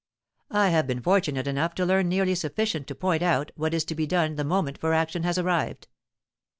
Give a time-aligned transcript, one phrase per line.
[0.49, 3.93] I have been fortunate enough to learn nearly sufficient to point out what is to
[3.93, 5.89] be done the moment for action has arrived.